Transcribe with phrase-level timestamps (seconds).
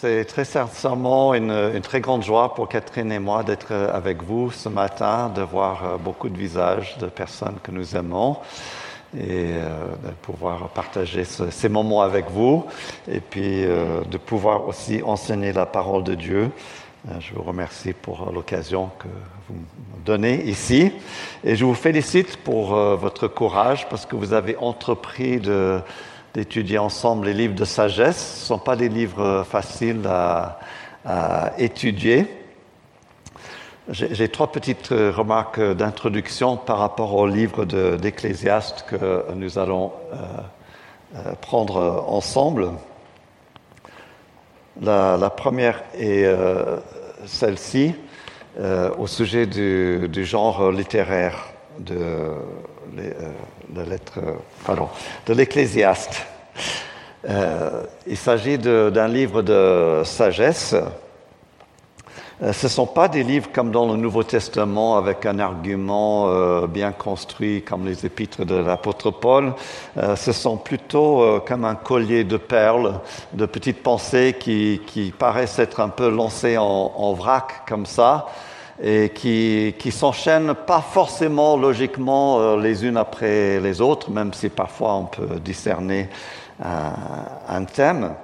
[0.00, 4.68] C'est très sincèrement une, très grande joie pour Catherine et moi d'être avec vous ce
[4.68, 8.36] matin, de voir euh, beaucoup de visages de personnes que nous aimons
[9.16, 12.64] et euh, de pouvoir partager ce, ces moments avec vous
[13.10, 16.52] et puis euh, de pouvoir aussi enseigner la parole de Dieu.
[17.08, 19.08] Euh, je vous remercie pour l'occasion que
[19.48, 20.92] vous me donnez ici
[21.44, 25.80] et je vous félicite pour euh, votre courage parce que vous avez entrepris de
[26.38, 28.36] d'étudier ensemble les livres de sagesse.
[28.36, 30.60] Ce ne sont pas des livres faciles à,
[31.58, 32.26] étudier.
[33.88, 40.16] J'ai trois petites remarques d'introduction par rapport au livre d'Ecclésiaste de, que nous allons euh,
[41.16, 42.70] euh, prendre ensemble.
[44.82, 46.76] La, première est euh,
[47.24, 47.94] celle-ci,
[48.60, 51.48] euh, au sujet du, du genre littéraire
[51.78, 52.34] de,
[52.94, 53.14] les,
[53.76, 54.34] euh,
[55.26, 56.26] de l'Ecclésiaste.
[57.28, 60.74] Euh, il s'agit d'un livre de sagesse.
[62.42, 66.66] Euh, ce ne sont pas des livres comme dans le Nouveau Testament avec un argument
[66.68, 69.54] bien construit comme les épîtres de l'apôtre Paul.
[70.14, 73.00] Ce sont plutôt comme un collier de perles,
[73.32, 78.26] de petites pensées qui, qui paraissent être un peu lancées en vrac comme ça
[78.82, 84.48] et qui, qui s'enchaînent pas forcément logiquement euh, les unes après les autres, même si
[84.48, 86.08] parfois on peut discerner
[86.62, 86.92] un,
[87.48, 88.14] un thème,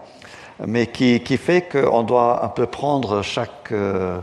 [0.64, 4.18] mais qui, qui fait qu'on doit un peu prendre chaque euh,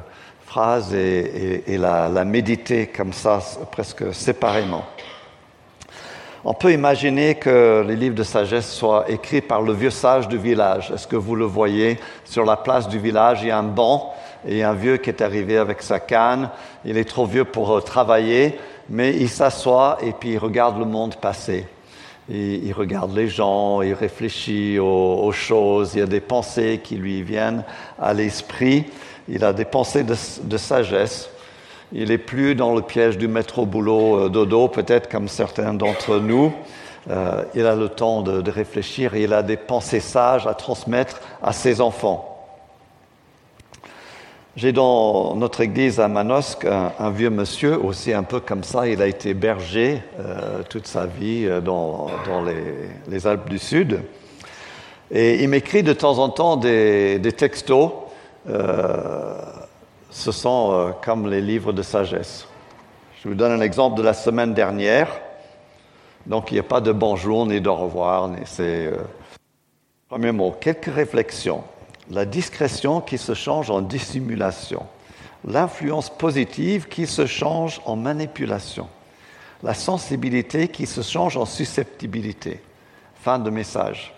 [0.45, 3.39] phrase et la, la méditer comme ça,
[3.71, 4.83] presque séparément.
[6.43, 10.39] On peut imaginer que les livres de sagesse soient écrits par le vieux sage du
[10.39, 10.91] village.
[10.91, 11.99] Est-ce que vous le voyez?
[12.25, 14.11] Sur la place du village Il y a un banc
[14.47, 16.49] et un vieux qui est arrivé avec sa canne.
[16.85, 18.57] Il est trop vieux pour euh, travailler,
[18.89, 21.67] mais il s'assoit et puis il regarde le monde passer.
[22.29, 27.23] Il, regarde les gens, il réfléchit aux, choses, il y a des pensées qui lui
[27.23, 27.65] viennent
[27.99, 28.85] à l'esprit.
[29.27, 31.29] Il a des pensées de, sagesse.
[31.91, 36.19] Il n'est plus dans le piège du métro boulot euh, dodo, peut-être comme certains d'entre
[36.19, 36.53] nous.
[37.09, 41.19] Euh, il a le temps de réfléchir et il a des pensées sages à transmettre
[41.41, 42.30] à ses enfants.
[44.57, 49.01] J'ai dans notre église à Manosque un, vieux monsieur, aussi un peu comme ça, il
[49.01, 52.09] a été berger euh, toute sa vie euh, dans,
[53.07, 54.01] les, Alpes du Sud.
[55.09, 57.91] Et il m'écrit de temps en temps des, des textos.
[58.49, 59.35] Euh,
[60.09, 62.45] ce sont comme les livres de sagesse.
[63.23, 65.07] Je vous donne un exemple de la semaine dernière.
[66.25, 68.27] Donc il n'y a pas de bonjour ni d'au revoir.
[68.27, 68.91] Ni c'est
[70.09, 70.53] premier mot.
[70.59, 71.63] Quelques réflexions.
[72.11, 74.85] La discrétion qui se change en dissimulation.
[75.47, 78.87] L'influence positive qui se change en manipulation.
[79.63, 82.61] La sensibilité qui se change en susceptibilité.
[83.15, 84.13] Fin de message.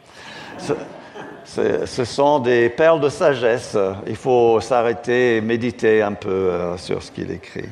[1.46, 3.78] Ce, sont des perles de sagesse.
[4.08, 7.70] Il faut s'arrêter et méditer un peu euh, sur ce qu'il écrit.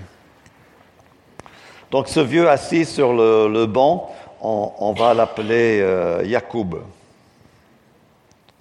[1.89, 6.77] Donc ce vieux assis sur le, banc, on, va l'appeler euh, Yacoub.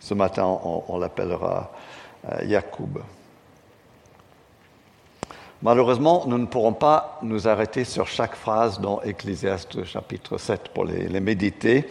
[0.01, 1.71] Ce matin, on, l'appellera
[2.25, 3.03] euh, Yacoub.
[5.63, 10.87] Malheureusement, nous ne pourrons pas nous arrêter sur chaque phrase dans Ecclésiaste chapitre 7 pour
[10.87, 11.87] les, méditer,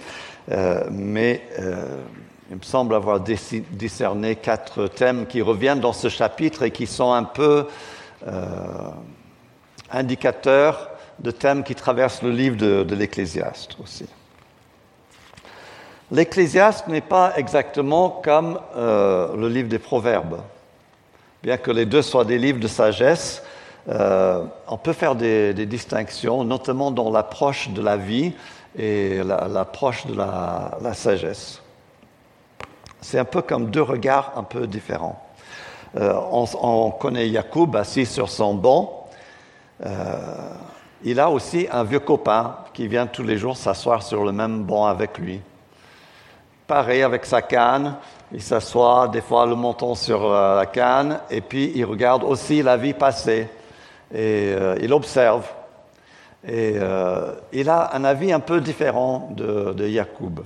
[0.50, 2.02] euh, mais euh,
[2.50, 7.14] il me semble avoir discerné quatre thèmes qui reviennent dans ce chapitre et qui sont
[7.14, 7.68] un peu
[9.92, 10.90] indicateurs
[11.20, 14.08] de thèmes qui traversent le livre de, de l'Ecclésiaste aussi.
[16.12, 20.42] L'Ecclésiaste n'est pas exactement comme euh, le livre des Proverbes.
[21.44, 23.44] Bien que les deux soient des livres de sagesse,
[23.88, 28.34] euh, on peut faire des, distinctions, notamment dans l'approche de la vie
[28.78, 31.62] et l'approche la, de la, sagesse.
[33.02, 35.24] C'est un peu comme deux regards un peu différents.
[35.96, 39.08] Euh, on, on, connaît Yacoub assis sur son banc.
[41.04, 44.64] Il a aussi un vieux copain qui vient tous les jours s'asseoir sur le même
[44.64, 45.40] banc avec lui.
[46.70, 47.96] Pareil avec sa canne,
[48.32, 52.62] il s'assoit des fois le menton sur euh, la canne et puis il regarde aussi
[52.62, 53.50] la vie passée
[54.14, 55.48] et euh, il observe.
[56.48, 60.42] Et euh, il a un avis un peu différent de, de Yacoub.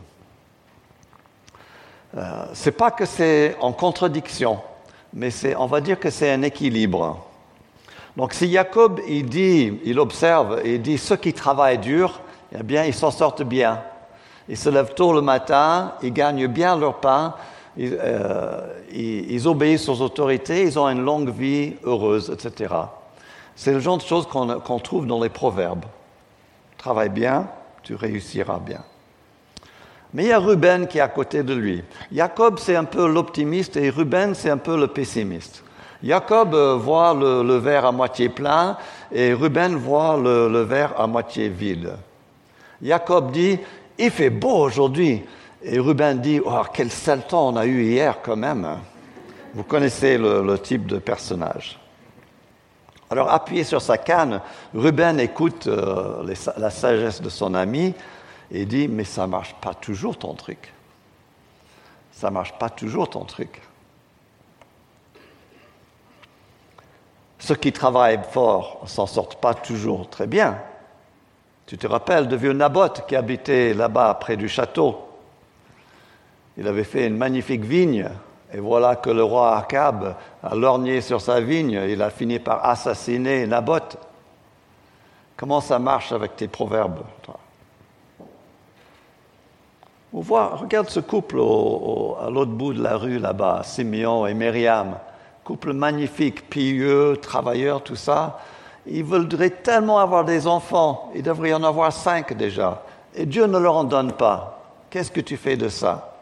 [2.15, 4.61] Euh, c'est pas que c'est en contradiction,
[5.13, 7.21] mais c'est, on va dire que c'est un équilibre.
[8.15, 12.21] Donc si Jacob il dit, il observe il dit ceux qui travaillent dur,
[12.57, 13.81] eh bien ils s'en sortent bien.
[14.49, 17.35] Ils se lèvent tôt le matin, ils gagnent bien leur pain,
[17.77, 22.73] ils, euh, obéissent aux autorités, ils ont une longue vie heureuse, etc.
[23.55, 25.85] C'est le genre de choses qu'on qu trouve dans les proverbes.
[26.77, 27.47] Travaille bien,
[27.83, 28.81] tu réussiras bien.
[30.13, 31.83] Mais il y a Ruben qui est à côté de lui.
[32.11, 35.63] Jacob, c'est un peu l'optimiste et Ruben, c'est un peu le pessimiste.
[36.03, 38.77] Jacob euh, voit le, verre à moitié plein
[39.11, 41.93] et Ruben voit le, verre à moitié vide.
[42.81, 43.57] Jacob dit,
[43.97, 45.23] il fait beau aujourd'hui.
[45.63, 48.79] Et Ruben dit, oh, quel sale on a eu hier quand même.
[49.53, 51.79] Vous connaissez le, type de personnage.
[53.09, 54.41] Alors appuyé sur sa canne,
[54.73, 56.23] Ruben écoute euh,
[56.57, 57.93] la sagesse de son ami
[58.51, 60.73] et dit, mais ça ne marche pas toujours ton truc.
[62.11, 63.61] Ça ne marche pas toujours ton truc.
[67.39, 70.57] Ceux qui travaillent fort ne s'en sortent pas toujours très bien.
[71.65, 74.99] Tu te rappelles de vieux Naboth qui habitait là-bas près du château?
[76.57, 78.07] Il avait fait une magnifique vigne,
[78.53, 82.63] et voilà que le roi Akab a lorgné sur sa vigne, il a fini par
[82.65, 83.97] assassiner Naboth.
[85.35, 87.39] Comment ça marche avec tes proverbes toi?
[90.13, 94.99] Regarde ce couple à l'autre bout de la rue là-bas, Simeon et Myriam.
[95.43, 98.39] Couple magnifique, pieux, travailleur, tout ça.
[98.85, 101.11] Ils voudraient tellement avoir des enfants.
[101.15, 102.83] Il devrait y en avoir cinq déjà.
[103.15, 104.61] Et Dieu ne leur en donne pas.
[104.89, 106.17] Qu'est-ce que tu fais de ça?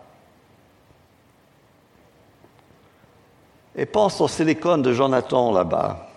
[3.76, 6.08] Et pense au silicone de Jonathan là-bas.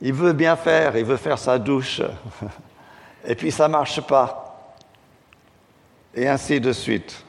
[0.00, 2.02] Il veut bien faire, il veut faire sa douche.
[3.24, 4.50] Et puis ça ne marche pas
[6.14, 7.24] et ainsi de suite.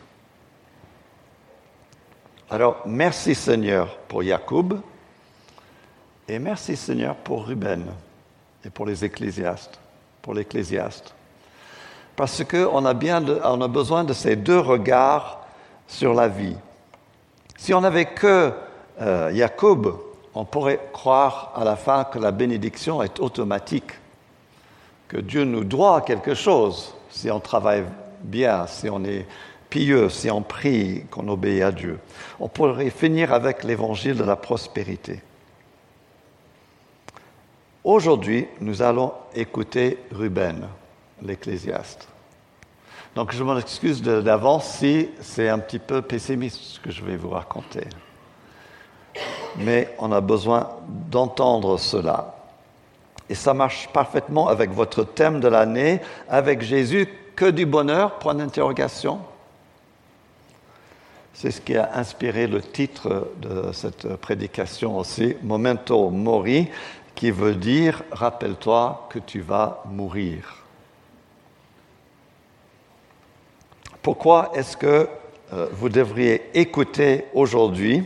[2.50, 4.82] Alors, merci Seigneur pour Jacob
[6.32, 7.84] et merci Seigneur pour Ruben
[8.64, 9.78] et pour les ecclésiastes,
[10.22, 11.14] pour l'ecclésiaste.
[12.16, 15.46] Parce qu'on a, bien a besoin de ces deux regards
[15.90, 16.56] sur la vie.
[17.58, 18.54] Si on n'avait que
[19.02, 20.00] euh, Jacob,
[20.34, 23.92] on pourrait croire à la fin que la bénédiction est automatique,
[25.10, 27.84] que Dieu nous doit quelque chose si on travaille
[28.22, 29.28] bien, si on est
[29.70, 32.00] pieux, si on prie, qu'on obéit à Dieu.
[32.40, 35.22] On pourrait finir avec l'évangile de la prospérité.
[37.84, 40.68] Aujourd'hui, nous allons écouter Ruben,
[41.24, 42.08] l'ecclésiaste.
[43.16, 47.18] Donc je m'en excuse d'avance si c'est un petit peu pessimiste ce que je vais
[47.18, 47.88] vous raconter.
[49.58, 52.36] Mais on a besoin d'entendre cela.
[53.30, 58.20] Et ça marche parfaitement avec votre thème de l'année, avec Jésus que du bonheur?
[58.20, 59.20] Point d'interrogation.
[61.34, 66.70] C'est ce qui a inspiré le titre de cette prédication aussi, Momento Mori,
[67.22, 70.66] qui veut dire Rappelle-toi que tu vas mourir.
[74.02, 75.08] Pourquoi est-ce que
[75.54, 78.04] euh, vous devriez écouter aujourd'hui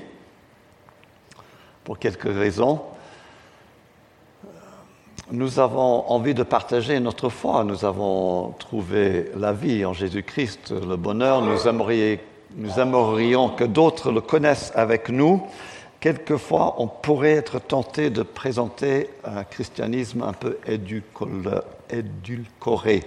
[1.85, 2.81] Pour quelques raisons
[5.31, 7.63] nous avons envie de partager notre foi.
[7.63, 11.41] Nous avons trouvé la vie en Jésus-Christ, le bonheur.
[11.41, 11.67] Nous,
[12.77, 15.41] aimerions, que d'autres le connaissent avec nous.
[16.05, 20.59] Quelquefois, on pourrait être tenté de présenter un christianisme un peu
[21.89, 23.01] édulcoré,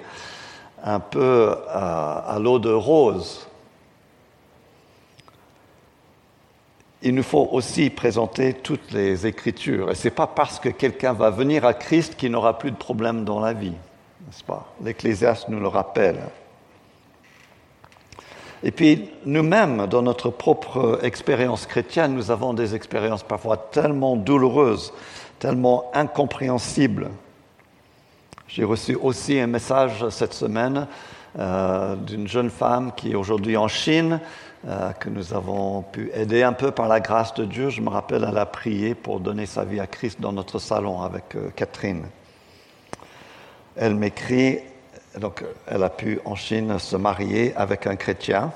[0.82, 3.46] un peu à l'eau de rose.
[7.00, 9.92] il nous faut aussi présenter toutes les Écritures.
[9.92, 12.76] Et ce n'est pas parce que quelqu'un va venir à Christ qu'il n'aura plus de
[12.76, 13.70] problème dans la vie,
[14.26, 14.66] n'est-ce pas?
[14.82, 16.18] L'Ecclésiaste nous le rappelle.
[18.62, 24.92] Et puis, nous-mêmes, dans notre propre expérience chrétienne, nous avons des expériences parfois tellement douloureuses,
[25.38, 27.10] tellement incompréhensibles.
[28.48, 30.86] J'ai reçu aussi un message cette semaine
[31.38, 34.20] euh, d'une jeune femme qui est aujourd'hui en Chine,
[34.66, 37.68] euh, que nous avons pu aider un peu par la grâce de Dieu.
[37.68, 41.02] Je me rappelle, elle a prié pour donner sa vie à Christ dans notre salon
[41.02, 42.06] avec euh, Catherine.
[43.76, 44.60] Elle m'écrit,
[45.18, 48.52] donc elle a pu en Chine se marier avec un chrétien.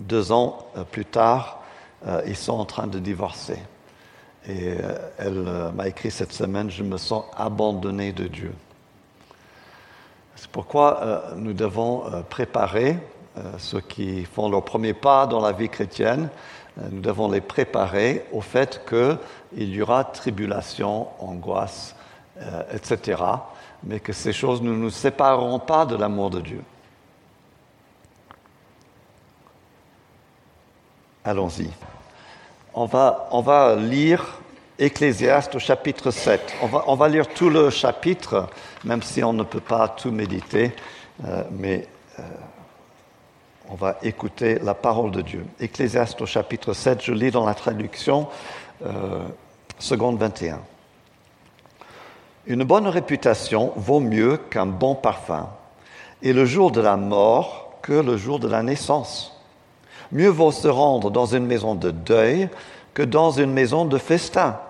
[0.00, 1.62] Deux ans euh, plus tard,
[2.26, 3.58] ils sont en train de divorcer.
[4.48, 4.74] Et
[5.18, 8.54] elle m'a écrit cette semaine, je me sens abandonné de Dieu.
[10.36, 12.96] C'est pourquoi nous devons préparer
[13.38, 16.30] euh, ceux qui font leur premier pas dans la vie chrétienne,
[16.78, 21.94] euh, nous devons les préparer au fait qu'il y aura tribulation, angoisse,
[22.40, 23.22] euh, etc.,
[23.82, 26.62] mais que ces choses ne nous sépareront pas de l'amour de Dieu.
[31.24, 31.68] Allons-y.
[32.74, 34.38] On va, on va, lire
[34.78, 36.54] Ecclésiaste au chapitre 7.
[36.62, 38.48] On va, on va, lire tout le chapitre,
[38.84, 40.72] même si on ne peut pas tout méditer,
[41.50, 41.88] mais
[43.68, 45.44] on va écouter la parole de Dieu.
[45.60, 48.28] Ecclésiaste au chapitre 7, je lis dans la traduction
[48.84, 49.26] euh,
[49.78, 50.60] seconde 21.
[52.48, 55.48] Une bonne réputation vaut mieux qu'un bon parfum,
[56.22, 59.36] et le jour de la mort que le jour de la naissance.
[60.12, 62.48] Mieux vaut se rendre dans une maison de deuil
[62.94, 64.60] que dans une maison de festin,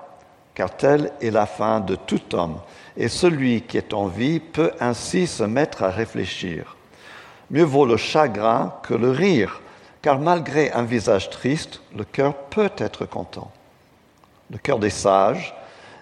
[0.54, 2.60] car telle est la fin de tout homme,
[2.96, 6.76] et celui qui est en vie peut ainsi se mettre à réfléchir.
[7.50, 9.60] Mieux vaut le chagrin que le rire,
[10.00, 13.50] car malgré un visage triste, le cœur peut être content.
[14.50, 15.54] Le cœur des sages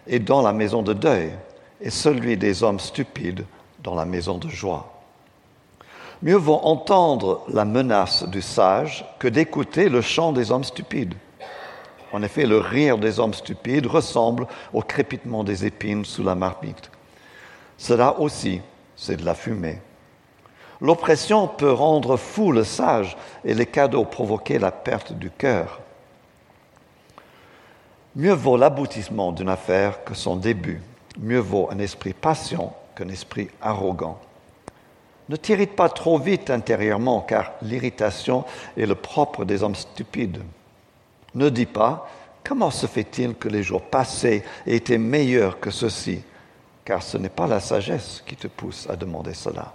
[0.06, 1.32] est dans la maison de deuil,
[1.84, 3.44] et celui des hommes stupides
[3.82, 4.90] dans la maison de joie.
[6.22, 11.14] Mieux vaut entendre la menace du sage que d'écouter le chant des hommes stupides.
[12.12, 16.90] En effet, le rire des hommes stupides ressemble au crépitement des épines sous la marmite.
[17.76, 18.62] Cela aussi,
[18.96, 19.82] c'est de la fumée.
[20.80, 23.14] L'oppression peut rendre fou le sage
[23.44, 25.80] et les cadeaux provoquer la perte du cœur.
[28.16, 30.80] Mieux vaut l'aboutissement d'une affaire que son début.
[31.18, 34.18] Mieux vaut un esprit patient qu'un esprit arrogant.
[35.28, 38.44] Ne t'irrite pas trop vite intérieurement, car l'irritation
[38.76, 40.42] est le propre des hommes stupides.
[41.34, 42.08] Ne dis pas
[42.46, 46.22] comment se fait-il que les jours passés aient été meilleurs que ceux-ci,
[46.84, 49.72] car ce n'est pas la sagesse qui te pousse à demander cela.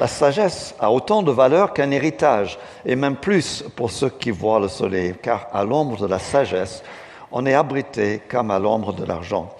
[0.00, 4.60] La sagesse a autant de valeur qu'un héritage, et même plus pour ceux qui voient
[4.60, 6.82] le soleil, car à l'ombre de la sagesse,
[7.30, 9.54] on est abrité comme à l'ombre de l'argent.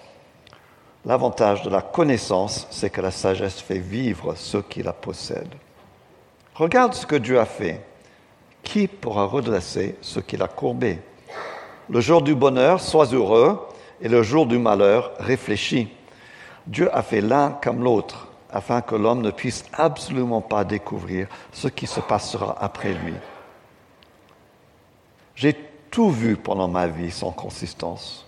[1.06, 5.54] L'avantage de la connaissance, c'est que la sagesse fait vivre ceux qui la possèdent.
[6.56, 7.80] Regarde ce que Dieu a fait.
[8.64, 10.98] Qui pourra redresser ce qu'il a courbé?
[11.88, 13.68] Le jour du bonheur, sois heureux,
[14.00, 15.88] et le jour du malheur, réfléchis.
[16.66, 21.68] Dieu a fait l'un comme l'autre, afin que l'homme ne puisse absolument pas découvrir ce
[21.68, 23.14] qui se passera après lui.
[25.36, 25.54] J'ai
[25.92, 28.25] tout vu pendant ma vie sans consistance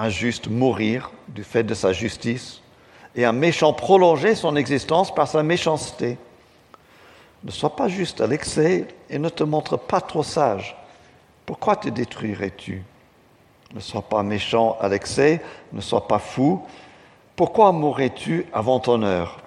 [0.00, 2.62] un juste mourir du fait de sa justice
[3.14, 6.16] et un méchant prolonger son existence par sa méchanceté.
[7.44, 10.74] Ne sois pas juste à l'excès et ne te montre pas trop sage.
[11.44, 12.82] Pourquoi te détruirais-tu?
[13.74, 15.42] Ne sois pas méchant à l'excès,
[15.74, 16.62] ne sois pas fou.
[17.36, 19.40] Pourquoi mourrais-tu avant ton heure?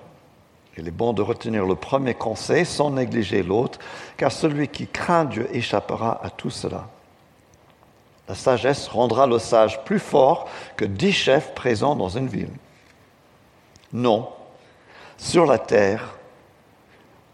[0.77, 3.79] Il est bon de retenir le premier conseil sans négliger l'autre,
[4.17, 6.89] car celui qui craint Dieu échappera à tout cela.
[8.27, 12.51] La sagesse rendra le sage plus fort que dix chefs présents dans une ville.
[13.91, 14.29] Non,
[15.17, 16.17] sur la terre,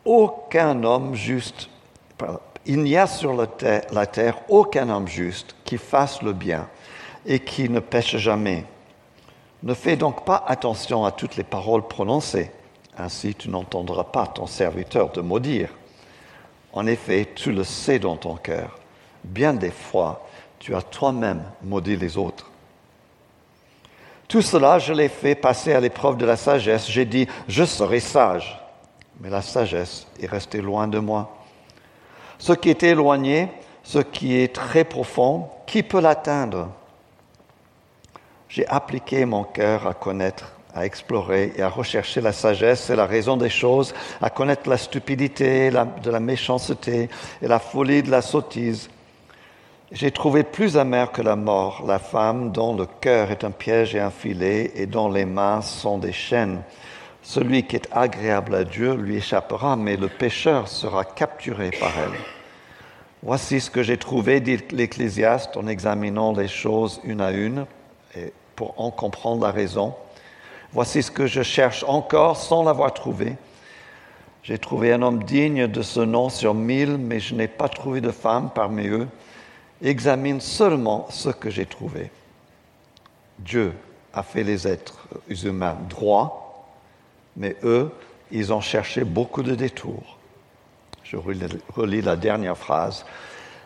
[0.04, 1.70] aucun homme juste,
[2.66, 6.68] il n'y a sur la terre, aucun homme juste qui fasse le bien
[7.26, 8.66] et qui ne pêche jamais.
[9.62, 12.52] Ne fais donc pas attention à toutes les paroles prononcées,
[12.98, 15.70] ainsi tu n'entendras pas ton serviteur te maudire.
[16.74, 18.78] En effet, tu le sais dans ton cœur.
[19.24, 20.26] Bien des fois,
[20.60, 22.52] tu as toi-même maudit les autres.
[24.28, 26.90] Tout cela, je l'ai fait passer à l'épreuve de la sagesse.
[26.90, 28.62] J'ai dit, je serai sage.
[29.20, 31.36] Mais la sagesse est restée loin de moi.
[32.38, 33.50] Ce qui est éloigné,
[33.84, 36.70] ce qui est très profond, qui peut l'atteindre?
[38.50, 43.06] J'ai appliqué mon cœur à connaître, à explorer et à rechercher la sagesse et la
[43.06, 47.10] raison des choses, à connaître la stupidité de la méchanceté
[47.42, 48.90] et la folie de la sottise
[49.92, 53.96] j'ai trouvé plus amer que la mort la femme dont le cœur est un piège
[53.96, 56.62] et un filet et dont les mains sont des chaînes.
[57.24, 62.20] Celui qui est agréable à Dieu lui échappera, mais le pécheur sera capturé par elle.
[63.24, 67.66] Voici ce que j'ai trouvé, dit l'Ecclésiaste, en examinant les choses une à une,
[68.16, 69.96] et pour en comprendre la raison.
[70.72, 73.36] Voici ce que je cherche encore sans l'avoir trouvé.
[74.44, 78.02] J'ai trouvé un homme digne de ce nom sur mille, mais je n'ai pas trouvé
[78.02, 79.08] de femme parmi eux
[79.82, 82.12] examine seulement ce que j'ai trouvé.
[83.40, 83.74] Dieu
[84.14, 86.66] a fait les êtres humains droits,
[87.38, 87.92] mais eux,
[88.32, 90.18] ils ont cherché beaucoup de détours.
[91.04, 93.06] Je relis la dernière phrase.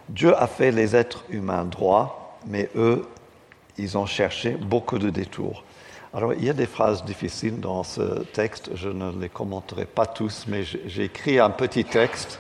[0.10, 3.08] Dieu a fait les êtres humains droits, mais eux,
[3.77, 5.63] ils ont cherché beaucoup de détours.
[6.13, 10.05] Alors, il y a des phrases difficiles dans ce texte, je ne les commenterai pas
[10.05, 12.39] tous, mais j'ai écrit un petit texte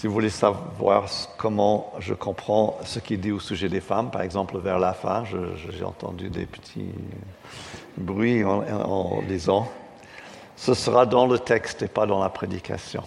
[0.00, 1.04] si vous voulez savoir
[1.36, 5.24] comment je comprends ce qu'il dit au sujet des femmes, par exemple vers la fin,
[5.26, 6.88] j'ai entendu des petits
[7.98, 9.68] bruits en, lisant.
[10.56, 13.02] Ce sera dans le texte et pas dans la prédication.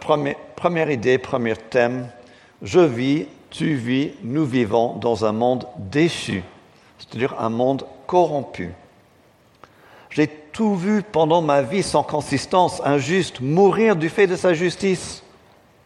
[0.00, 2.08] première idée, premier thème,
[2.62, 6.42] je vis, tu vis, nous vivons dans un monde déchu,
[6.98, 8.72] c'est-à-dire un monde corrompu.
[10.10, 15.22] J'ai tout vu pendant ma vie sans consistance, injuste, mourir du fait de sa justice,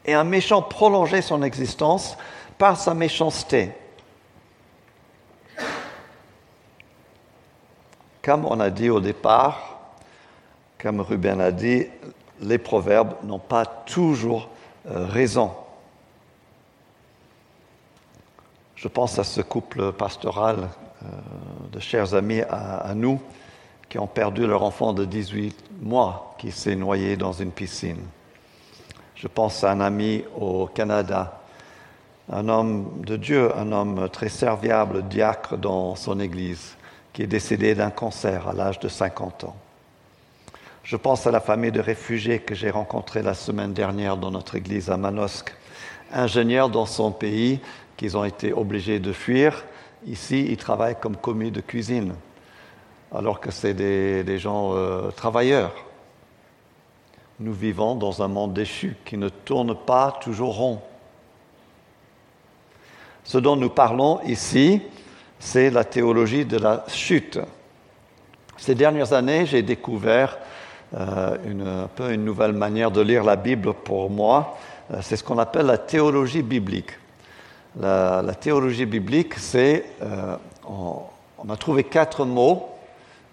[0.05, 2.17] et un méchant prolonger son existence
[2.59, 3.73] par sa méchanceté.
[8.23, 9.81] Comme on a dit au départ,
[10.79, 11.87] comme Ruben a dit,
[12.41, 14.49] les proverbes n'ont pas toujours
[14.87, 15.53] euh, raison.
[18.77, 20.69] Je pense à ce couple pastoral
[21.73, 23.21] de chers amis à, nous
[23.89, 28.01] qui ont perdu leur enfant de 18 mois qui s'est noyé dans une piscine.
[29.17, 31.41] Je pense à un ami au Canada,
[32.33, 36.77] un homme de Dieu, un homme très serviable, diacre dans son église,
[37.13, 39.57] qui est décédé d'un cancer à l'âge de 50 ans.
[40.83, 44.55] Je pense à la famille de réfugiés que j'ai rencontrée la semaine dernière dans notre
[44.55, 45.55] église à Manosque,
[46.13, 47.61] ingénieurs dans son pays
[47.97, 49.65] qu'ils ont été obligés de fuir.
[50.07, 52.15] Ici, ils travaillent comme commis de cuisine,
[53.15, 55.75] alors que c'est des, gens euh, travailleurs.
[57.39, 60.81] Nous vivons dans un monde déchu qui ne tourne pas toujours rond.
[63.25, 64.83] Ce dont nous parlons ici,
[65.39, 67.39] c'est la théologie de la chute.
[68.57, 70.39] Ces dernières années, j'ai découvert
[70.95, 74.59] euh, une, un peu une nouvelle manière de lire la Bible pour moi.
[74.93, 76.91] Euh, c'est ce qu'on appelle la théologie biblique.
[77.79, 80.37] La, théologie biblique, c'est, euh,
[80.69, 82.69] on, a trouvé quatre mots,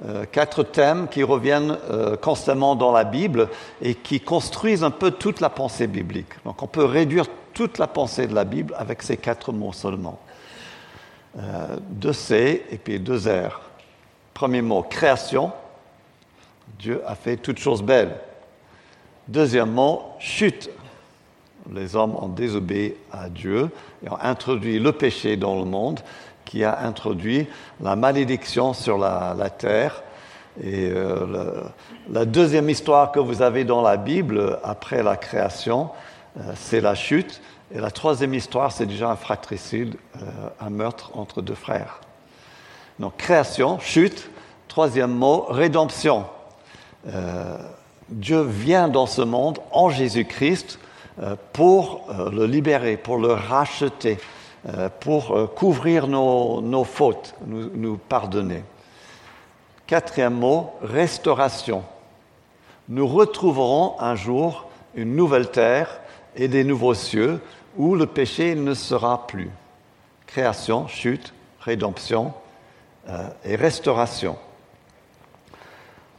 [0.05, 3.49] euh, quatre thèmes qui reviennent euh, constamment dans la Bible
[3.81, 6.29] et qui construisent un peu toute la pensée biblique.
[6.45, 10.19] Donc on peut réduire toute la pensée de la Bible avec ces quatre mots seulement.
[11.89, 13.61] deux C et puis deux R.
[14.35, 15.51] Premier mot, création.
[16.77, 18.15] Dieu a fait toutes choses belles.
[19.27, 20.69] Deuxième mot, chute
[21.73, 23.69] les hommes ont désobéi à Dieu
[24.05, 25.99] et ont introduit le péché dans le monde
[26.45, 27.47] qui a introduit
[27.81, 30.03] la malédiction sur la, terre.
[30.63, 31.61] Et euh,
[32.09, 35.89] la deuxième histoire que vous avez dans la Bible après la création,
[36.37, 37.41] euh, c'est la chute.
[37.73, 40.25] Et la troisième histoire, c'est déjà un fratricide, euh,
[40.61, 41.99] un meurtre entre deux frères.
[42.97, 44.29] Donc création, chute.
[44.69, 46.25] Troisième mot, rédemption.
[48.09, 50.77] Dieu vient dans ce monde en Jésus-Christ
[51.53, 54.17] pour euh, le libérer, pour le racheter,
[54.69, 58.63] euh, pour couvrir nos, fautes, nous, pardonner.
[59.85, 61.83] Quatrième mot, restauration.
[62.89, 65.99] Nous retrouverons un jour une nouvelle terre
[66.35, 67.39] et des nouveaux cieux
[67.77, 69.49] où le péché ne sera plus.
[70.25, 72.33] Création, chute, rédemption
[73.45, 74.37] et restauration.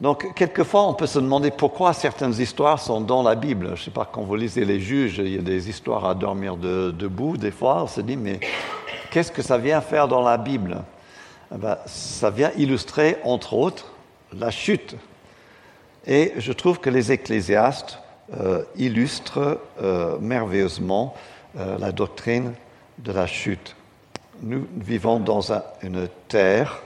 [0.00, 3.66] Donc, quelquefois, on peut se demander pourquoi certaines histoires sont dans la Bible.
[3.68, 6.14] Je ne sais pas, quand vous lisez les juges, il y a des histoires à
[6.14, 8.38] dormir debout, des fois, on se dit, mais
[9.10, 10.82] qu'est-ce que ça vient faire dans la Bible?
[11.52, 13.92] Eh ben, Ça vient illustrer, entre autres,
[14.32, 14.94] la chute.
[16.06, 17.98] Et je trouve que les ecclésiastes
[18.38, 21.14] euh, illustrent euh, merveilleusement
[21.58, 22.52] euh, la doctrine
[22.98, 23.74] de la chute.
[24.42, 26.82] Nous vivons dans une terre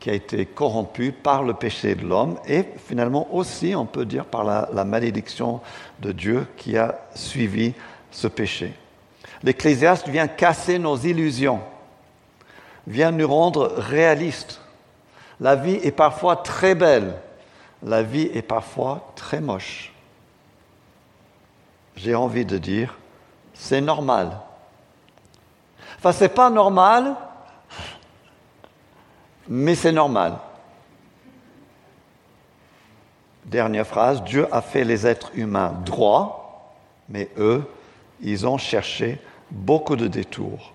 [0.00, 4.24] qui a été corrompu par le péché de l'homme et finalement aussi, on peut dire,
[4.24, 5.60] par la, malédiction
[6.00, 7.74] de Dieu qui a suivi
[8.10, 8.74] ce péché.
[9.42, 11.60] L'Ecclésiaste vient casser nos illusions,
[12.86, 14.60] vient nous rendre réalistes.
[15.40, 17.14] La vie est parfois très belle,
[17.82, 19.92] la vie est parfois très moche.
[21.96, 22.98] J'ai envie de dire,
[23.54, 24.38] c'est normal.
[25.98, 27.16] Enfin, c'est pas normal,
[29.48, 30.34] mais c'est normal.
[33.44, 36.74] Dernière phrase, Dieu a fait les êtres humains droits,
[37.08, 37.64] mais eux,
[38.20, 40.72] ils ont cherché beaucoup de détours.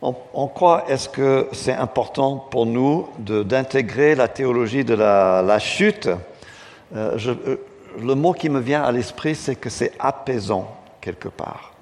[0.00, 6.10] En, quoi est-ce que c'est important pour nous d'intégrer la théologie de la, chute?
[6.94, 7.56] Euh, euh,
[7.98, 11.73] Le mot qui me vient à l'esprit, c'est que c'est apaisant quelque part.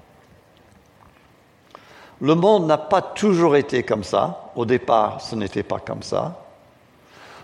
[2.22, 4.52] Le monde n'a pas toujours été comme ça.
[4.54, 6.40] Au départ, ce n'était pas comme ça.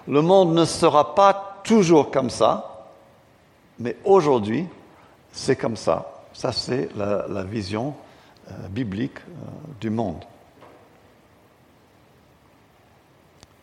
[0.06, 2.86] Le monde ne sera pas toujours comme ça.
[3.80, 4.66] Mais aujourd'hui,
[5.32, 6.22] c'est comme ça.
[6.32, 7.92] Ça, c'est la, vision
[8.48, 10.24] euh, biblique euh, du monde.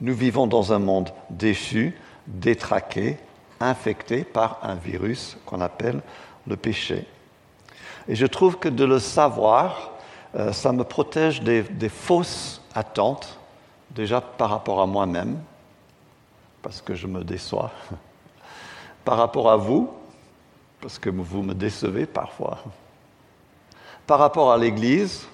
[0.01, 1.97] Nous vivons dans un monde déchu,
[2.28, 3.17] détraqué,
[3.62, 6.01] infecté par un virus qu'on appelle
[6.45, 7.08] le péché.
[8.10, 9.94] Et je trouve que de le savoir,
[10.36, 13.39] euh, ça me protège des, fausses attentes,
[13.91, 15.39] déjà par rapport à moi-même,
[16.62, 17.71] parce que je me déçois,
[19.06, 19.89] par rapport à vous,
[20.82, 22.60] parce que vous me décevez parfois,
[24.06, 25.26] par rapport à l'Église,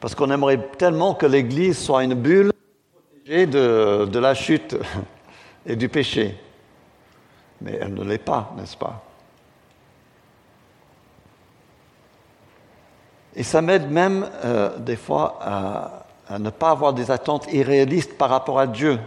[0.00, 2.52] parce qu'on aimerait tellement que l'Église soit une bulle
[2.92, 4.76] protégée de, de la chute
[5.66, 6.38] et du péché.
[7.62, 9.02] Mais elle ne l'est pas, n'est-ce pas?
[13.36, 15.38] Et ça m'aide même euh, des fois
[16.28, 18.98] à ne pas avoir des attentes irréalistes par rapport à Dieu.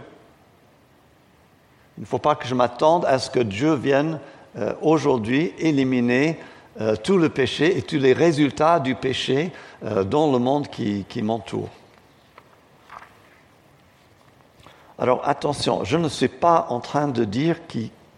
[1.96, 4.20] Il ne faut pas que je m'attende à ce que Dieu vienne
[4.56, 6.38] euh, aujourd'hui éliminer
[6.80, 9.52] euh, tout le péché et tous les résultats du péché
[10.06, 11.68] dans le monde qui, m'entoure.
[14.98, 17.58] Alors attention, je ne suis pas en train de dire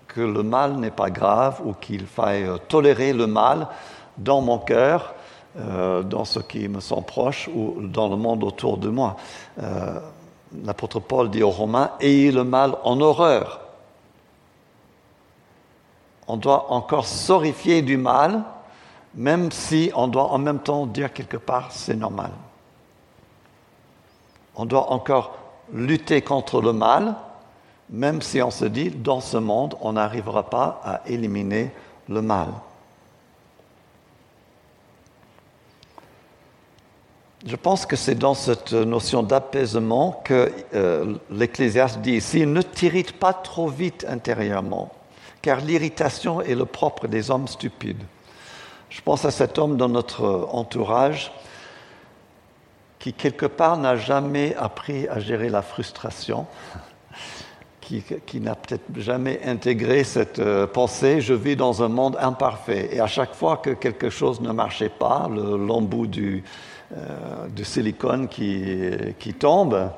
[0.09, 3.69] que le mal n'est pas grave ou qu'il faille tolérer le mal
[4.17, 5.15] dans mon cœur,
[5.57, 9.17] dans ce qui me sont proches ou dans le monde autour de moi.
[10.65, 13.61] L'apôtre Paul dit aux Romains, ayez le mal en horreur
[16.31, 18.45] on doit encore s'horrifier du mal,
[19.17, 22.31] même si on doit en même temps dire quelque part c'est normal.
[24.55, 25.35] On doit encore
[25.73, 27.17] lutter contre le mal,
[27.89, 31.73] même si on se dit dans ce monde on n'arrivera pas à éliminer
[32.09, 32.49] le mal.
[37.47, 43.13] Je pense que c'est dans cette notion d'apaisement que euh, l'Ecclésiaste dit ici, ne t'irrite
[43.13, 44.93] pas trop vite intérieurement
[45.43, 48.03] car l'irritation est le propre des hommes stupides.
[48.89, 51.33] Je pense à cet homme dans notre entourage
[52.99, 56.47] qui, quelque part, n'a jamais appris à gérer la frustration,
[57.81, 62.91] qui, n'a peut-être jamais intégré cette euh, pensée, je vis dans un monde imparfait.
[62.93, 66.45] Et à chaque fois que quelque chose ne marchait pas, l'embout du,
[66.97, 69.91] euh, silicone qui, tombe,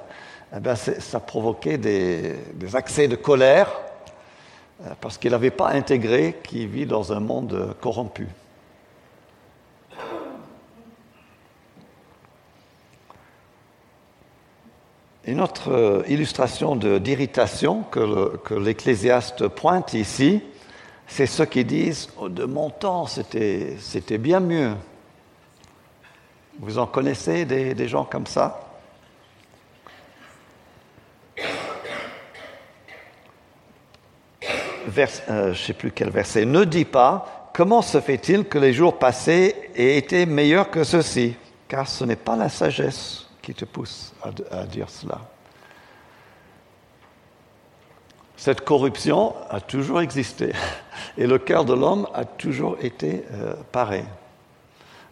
[0.54, 2.36] eh ben, ça provoquait des
[2.74, 3.70] accès de colère
[4.84, 8.26] euh, parce qu'il n'avait pas intégré qu'il vit dans un monde corrompu.
[15.24, 20.42] Une autre euh, illustration d'irritation que l'Ecclésiaste pointe ici,
[21.06, 24.72] c'est ceux qui disent oh, De mon temps, c'était bien mieux.
[26.58, 28.72] Vous en connaissez des gens comme ça?
[34.98, 38.72] Euh, je ne sais plus quel verset, ne dit pas comment se fait-il que les
[38.72, 41.36] jours passés aient été meilleurs que ceux-ci,
[41.68, 44.12] car ce n'est pas la sagesse qui te pousse
[44.50, 45.20] à, dire cela.
[48.36, 50.52] Cette corruption a toujours existé
[51.16, 54.04] et le cœur de l'homme a toujours été euh, pareil.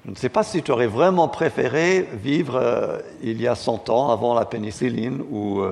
[0.05, 3.91] Je ne sais pas si tu aurais vraiment préféré vivre euh, il y a 100
[3.91, 5.63] ans, avant la pénicilline ou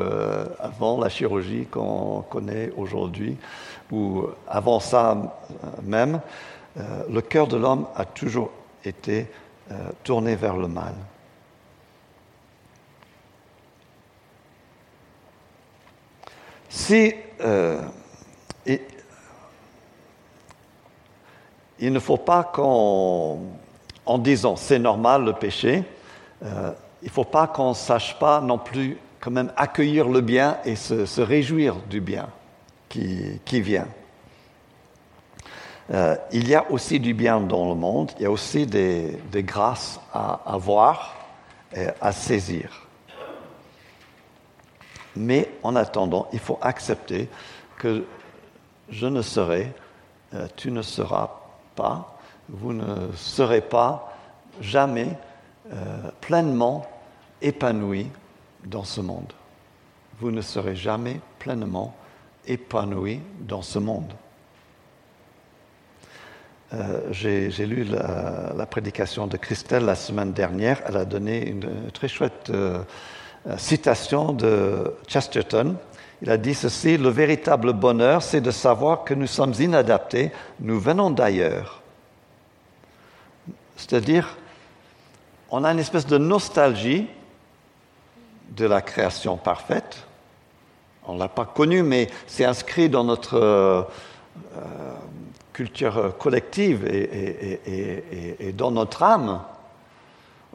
[0.61, 3.37] avant la chirurgie qu'on connaît aujourd'hui
[3.91, 5.17] ou avant ça
[5.83, 6.21] même,
[6.79, 8.51] euh, le cœur de l'homme a toujours
[8.85, 9.27] été
[9.71, 10.95] euh, tourné vers le mal.
[16.69, 17.83] Si euh,
[21.81, 23.39] il, ne faut pas qu'en
[24.09, 25.85] en disant c'est normal le péché,
[26.43, 26.49] il
[27.05, 30.77] ne faut pas qu'on ne sache pas non plus quand même accueillir le bien et
[30.77, 32.29] se réjouir du bien
[32.89, 33.89] qui, vient.
[35.91, 39.19] Euh, il y a aussi du bien dans le monde, il y a aussi des,
[39.35, 41.17] grâces à avoir
[41.75, 42.87] et à saisir.
[45.17, 47.29] Mais en attendant, il faut accepter
[47.79, 48.05] que
[48.91, 49.73] je ne serai,
[50.35, 51.31] euh, tu ne seras
[51.75, 52.18] pas,
[52.49, 54.17] vous ne serez pas
[54.61, 55.17] jamais
[55.73, 56.87] euh, pleinement
[57.43, 58.09] épanoui
[58.65, 59.33] dans ce monde.
[60.21, 61.95] Vous ne serez jamais pleinement
[62.47, 64.13] épanoui dans ce monde.
[66.75, 70.83] Euh, j'ai lu la, prédication de Christelle la semaine dernière.
[70.87, 72.83] Elle a donné une très chouette euh,
[73.57, 75.77] citation de Chesterton.
[76.21, 80.81] Il a dit ceci, le véritable bonheur, c'est de savoir que nous sommes inadaptés, nous
[80.81, 81.83] venons d'ailleurs.
[83.79, 84.37] C'est-à-dire,
[85.51, 87.07] on a une espèce de nostalgie
[88.51, 90.05] de la création parfaite,
[91.07, 93.83] on ne l'a pas connu, mais c'est inscrit dans notre euh,
[94.57, 94.93] euh,
[95.53, 99.43] culture collective et, dans notre âme.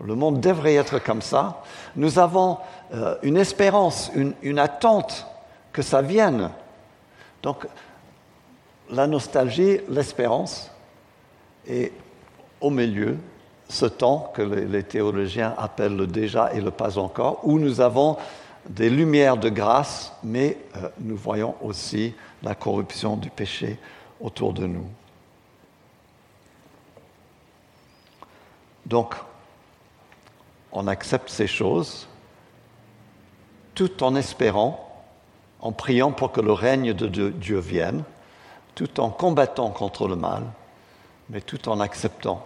[0.03, 1.63] Le monde devrait être comme ça.
[1.95, 2.57] Nous avons
[2.93, 5.27] euh, une espérance, une, attente
[5.71, 6.49] que ça vienne.
[7.41, 7.65] Donc,
[8.89, 10.71] la nostalgie, l'espérance,
[11.67, 11.93] et
[12.63, 13.17] au milieu,
[13.67, 18.17] ce temps que les, théologiens appellent le déjà et le pas encore, où nous avons
[18.69, 23.77] des lumières de grâce, mais euh, nous voyons aussi la corruption du péché
[24.21, 24.87] autour de nous.
[28.85, 29.15] Donc,
[30.71, 32.07] on accepte ces choses
[33.75, 35.03] tout en espérant,
[35.59, 38.03] en priant pour que le règne de Dieu vienne,
[38.75, 40.43] tout en combattant contre le mal,
[41.29, 42.45] mais tout en acceptant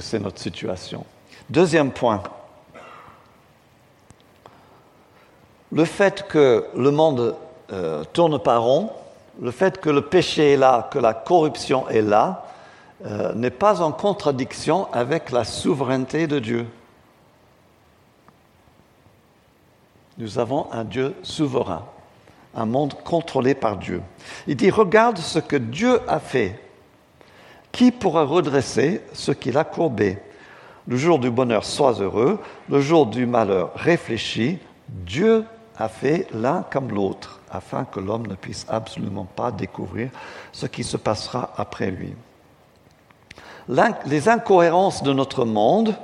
[0.00, 1.04] c'est notre situation.
[1.48, 2.22] Deuxième point,
[5.72, 7.36] le fait que le monde
[7.72, 8.90] euh, tourne pas rond,
[9.40, 12.46] le fait que le péché est là, que la corruption est là,
[13.04, 16.66] euh, n'est pas en contradiction avec la souveraineté de Dieu.
[20.18, 21.84] Nous avons un Dieu souverain,
[22.54, 24.00] un monde contrôlé par Dieu.
[24.46, 26.58] Il dit, regarde ce que Dieu a fait.
[27.76, 30.18] Qui pourra redresser ce qu'il a courbé?
[30.88, 32.38] Le jour du bonheur, sois heureux.
[32.70, 34.58] Le jour du malheur, réfléchis.
[34.88, 35.44] Dieu
[35.76, 40.08] a fait l'un comme l'autre, afin que l'homme ne puisse absolument pas découvrir
[40.52, 42.14] ce qui se passera après lui.
[44.06, 45.94] Les incohérences de notre monde,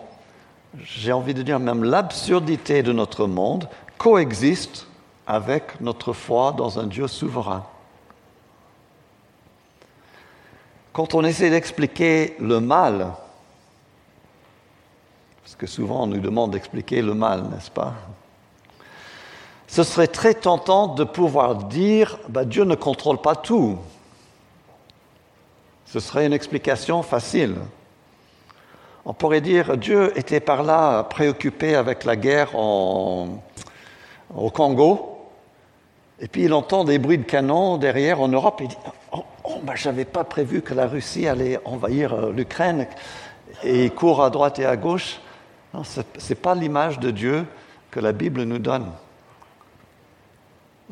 [0.78, 4.86] j'ai envie de dire même l'absurdité de notre monde, coexistent
[5.26, 7.64] avec notre foi dans un Dieu souverain.
[10.92, 13.12] Quand on essaie d'expliquer le mal,
[15.42, 17.94] parce que souvent on nous demande d'expliquer le mal, n'est-ce pas
[19.68, 23.78] Ce serait très tentant de pouvoir dire, bah, Dieu ne contrôle pas tout.
[25.86, 27.56] Ce serait une explication facile.
[29.06, 33.40] On pourrait dire, Dieu était par là préoccupé avec la guerre au
[34.52, 35.11] Congo,
[36.22, 38.76] et puis il entend des bruits de canon derrière en Europe, et il dit,
[39.12, 42.86] oh, oh ben, je n'avais pas prévu que la Russie allait envahir euh, l'Ukraine,
[43.62, 45.20] et il court à droite et à gauche.
[45.84, 47.44] Ce n'est pas l'image de Dieu
[47.90, 48.86] que la Bible nous donne.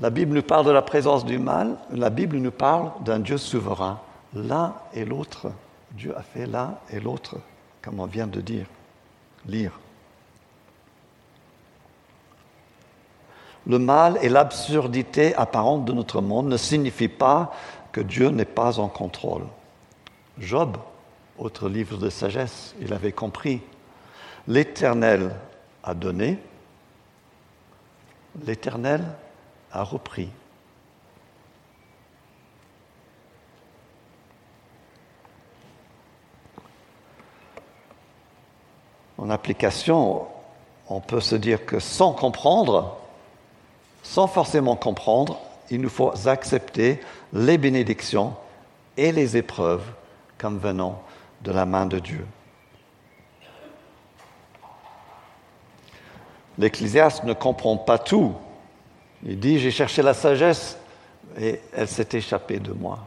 [0.00, 3.38] La Bible nous parle de la présence du mal, la Bible nous parle d'un Dieu
[3.38, 4.00] souverain.
[4.34, 5.48] L'un et l'autre,
[5.92, 7.38] Dieu a fait l'un et l'autre
[7.82, 8.66] comme on vient de dire,
[9.46, 9.78] lire.
[13.66, 17.52] Le mal et l'absurdité apparente de notre monde ne signifient pas
[17.92, 19.44] que Dieu n'est pas en contrôle.
[20.38, 20.76] Job,
[21.38, 23.60] autre livre de sagesse, il avait compris.
[24.48, 25.34] L'Éternel
[25.82, 26.38] a donné,
[28.44, 29.04] l'Éternel
[29.72, 30.30] a repris.
[39.20, 40.26] en application,
[40.88, 42.99] on peut se dire que sans comprendre,
[44.02, 45.38] sans forcément comprendre,
[45.70, 47.00] il nous faut accepter
[47.32, 48.34] les bénédictions
[48.96, 49.84] et les épreuves
[50.38, 51.02] comme venant
[51.42, 52.26] de la main de Dieu.
[56.58, 58.34] L'Ecclésiaste ne comprend pas tout.
[59.24, 60.78] Il dit, j'ai cherché la sagesse
[61.38, 62.98] et elle s'est échappée de moi.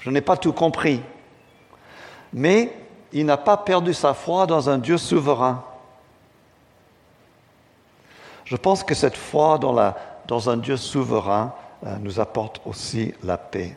[0.00, 1.00] Je n'ai pas tout compris.
[2.32, 2.72] Mais
[3.12, 5.64] il n'a pas perdu sa foi dans un Dieu souverain.
[8.44, 9.74] Je pense que cette foi dans,
[10.30, 11.54] un Dieu souverain
[11.86, 13.76] euh, nous apporte aussi la paix.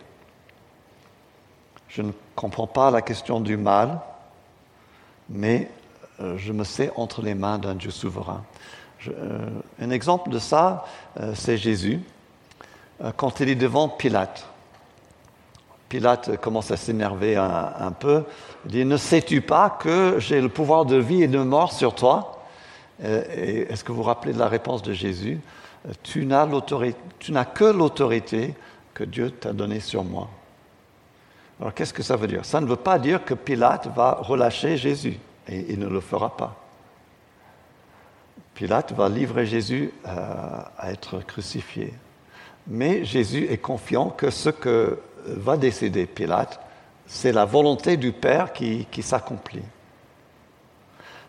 [1.88, 4.00] Je ne comprends pas la question du mal,
[5.30, 5.70] mais
[6.20, 8.44] euh, je me sais entre les mains d'un Dieu souverain.
[9.08, 9.50] Euh,
[9.82, 10.86] un exemple de ça,
[11.34, 12.00] c'est Jésus,
[13.18, 14.46] quand il est devant Pilate.
[15.90, 18.24] Pilate commence à s'énerver un, peu.
[18.66, 21.96] Il dit, ne sais-tu pas que j'ai le pouvoir de vie et de mort sur
[21.96, 22.44] toi?
[23.02, 25.42] Est-ce que vous vous rappelez de la réponse de Jésus?
[26.04, 28.54] Tu n'as que l'autorité
[28.94, 30.30] que Dieu t'a donnée sur moi.
[31.60, 32.46] Alors qu'est-ce que ça veut dire?
[32.46, 35.18] Ça ne veut pas dire que Pilate va relâcher Jésus,
[35.48, 36.56] et il ne le fera pas.
[38.56, 40.12] Pilate va livrer Jésus euh,
[40.78, 41.94] à être crucifié.
[42.68, 46.60] Mais Jésus est confiant que ce que va décider Pilate,
[47.06, 49.64] c'est la volonté du Père qui, s'accomplit.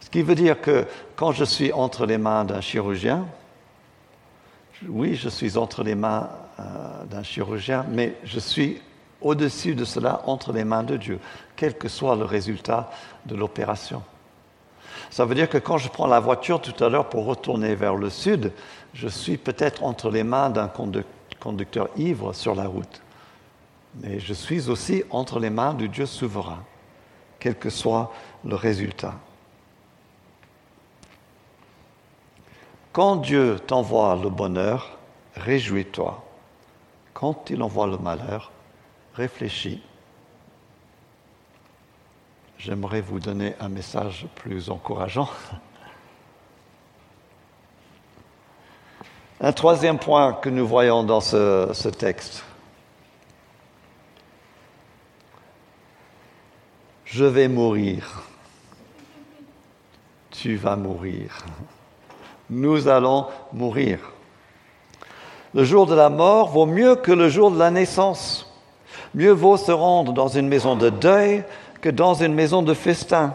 [0.01, 0.87] Ce qui veut dire que
[1.17, 3.27] quand je suis entre les mains d'un chirurgien,
[4.89, 8.81] oui, je suis entre les mains euh, d'un chirurgien, mais je suis
[9.21, 11.19] au-dessus de cela entre les mains de Dieu,
[11.57, 12.91] quel que soit le résultat
[13.27, 14.03] de l'opération.
[15.11, 17.95] Ça veut dire que quand je prends la voiture tout à l'heure pour retourner vers
[17.95, 18.53] le sud,
[18.95, 20.71] je suis peut-être entre les mains d'un
[21.39, 23.03] conducteur ivre sur la route
[23.95, 26.65] mais je suis aussi entre les mains du Dieu souverain,
[27.39, 28.13] quel que soit
[28.45, 29.15] le résultat.
[32.93, 34.99] Quand Dieu t'envoie le bonheur,
[35.37, 36.23] réjouis-toi.
[37.15, 38.53] Quand il envoie le malheur,
[39.15, 39.83] réfléchis.
[42.59, 45.31] J'aimerais vous donner un message plus encourageant.
[49.41, 52.45] Un troisième point que nous voyons dans ce, texte,
[57.05, 58.23] je vais mourir.
[60.31, 61.45] Tu vas mourir.
[62.53, 63.99] Nous allons mourir.
[65.55, 68.53] Le jour de la mort vaut mieux que le jour de la naissance.
[69.15, 71.45] Mieux vaut se rendre dans une maison de deuil
[71.81, 73.35] que dans une maison de festin.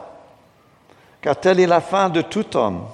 [1.22, 2.86] Car telle est la fin de tout homme.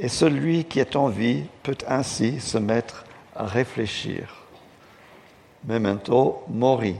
[0.00, 3.04] Et celui qui est en vie peut ainsi se mettre
[3.36, 4.34] à réfléchir.
[5.64, 6.96] Memento mori.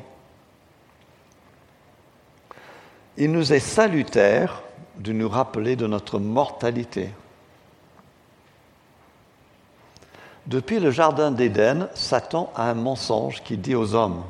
[3.16, 4.62] Il nous est salutaire
[4.98, 7.10] de nous rappeler de notre mortalité.
[10.46, 14.24] Depuis le Jardin d'Éden, Satan a un mensonge qui dit aux hommes,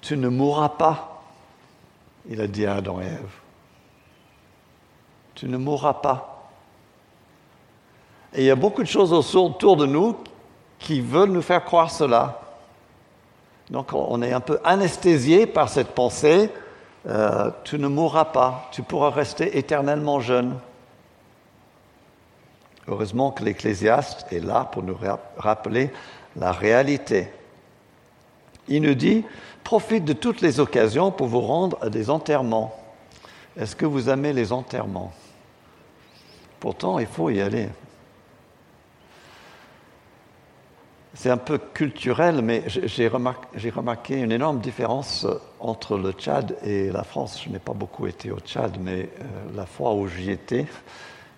[0.00, 1.24] Tu ne mourras pas,
[2.28, 3.32] il a dit à Adam et Ève.
[5.34, 6.50] Tu ne mourras pas.
[8.32, 10.16] Et il y a beaucoup de choses autour de nous
[10.78, 12.40] qui veulent nous faire croire cela.
[13.70, 16.52] Donc on est un peu anesthésié par cette pensée,
[17.08, 20.56] euh, tu ne mourras pas, tu pourras rester éternellement jeune.
[22.88, 24.96] Heureusement que l'Ecclésiaste est là pour nous
[25.36, 25.90] rappeler
[26.36, 27.28] la réalité.
[28.68, 29.24] Il nous dit,
[29.64, 32.74] profite de toutes les occasions pour vous rendre à des enterrements.
[33.56, 35.12] Est-ce que vous aimez les enterrements?
[36.60, 37.68] Pourtant, il faut y aller.
[41.14, 45.26] C'est un peu culturel, mais j'ai remarqué, une énorme différence
[45.60, 47.42] entre le Tchad et la France.
[47.42, 50.66] Je n'ai pas beaucoup été au Tchad, mais euh, la fois où j'y étais,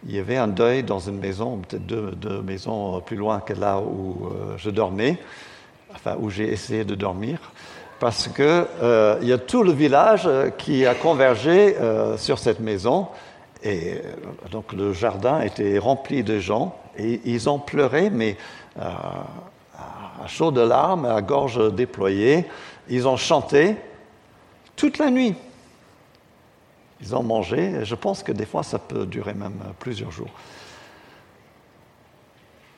[0.07, 3.81] il y avait un deuil dans une maison, peut-être deux, maisons plus loin que là
[3.81, 5.19] où euh, je dormais,
[5.95, 7.39] enfin où j'ai essayé de dormir,
[7.99, 11.75] parce qu'il euh, y a tout le village qui a convergé
[12.17, 13.09] sur cette maison,
[13.65, 14.01] et
[14.53, 18.37] donc le jardin était rempli de gens, et ils ont pleuré, mais
[20.23, 22.47] à chaud de larmes, à gorge déployée.
[22.89, 23.77] Ils ont chanté
[24.77, 25.35] toute la nuit.
[27.01, 30.31] Ils ont mangé, et je pense que des fois ça peut durer même plusieurs jours.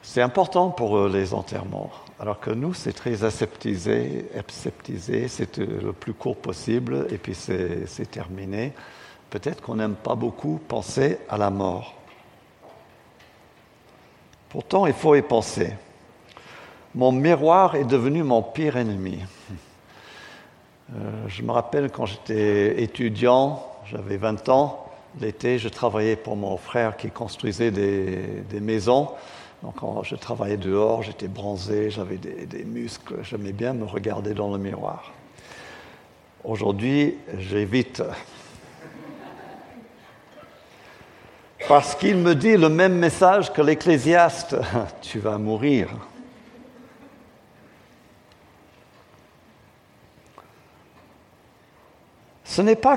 [0.02, 6.14] C'est important pour les enterrements, alors que nous c'est très aseptisé, aseptisé c'est le plus
[6.14, 8.72] court possible et puis c'est terminé.
[9.30, 11.94] Peut-être qu'on n'aime pas beaucoup penser à la mort.
[14.48, 15.72] Pourtant, il faut y penser.
[16.96, 19.20] Mon miroir est devenu mon pire ennemi.
[20.92, 24.86] Euh, je me rappelle quand j'étais étudiant, j'avais 20 ans,
[25.20, 29.08] l'été, je travaillais pour mon frère qui construisait des, maisons.
[29.62, 29.74] Donc
[30.04, 34.58] je travaillais dehors, j'étais bronzé, j'avais des, des muscles, j'aimais bien me regarder dans le
[34.58, 35.12] miroir.
[36.44, 38.02] Aujourd'hui, j'évite.
[41.68, 44.56] Parce qu'il me dit le même message que l'Ecclésiaste,
[45.02, 45.88] tu vas mourir.
[52.44, 52.96] Ce n'est pas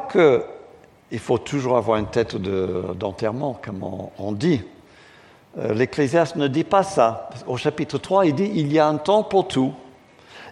[1.13, 3.83] qu'il faut toujours avoir une tête d'enterrement, comme
[4.17, 4.63] on, dit.
[5.59, 7.29] Euh, L'Ecclésiaste ne dit pas ça.
[7.45, 9.75] Au chapitre 3, il dit il y a un temps pour tout.